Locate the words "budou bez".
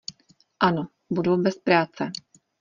1.15-1.57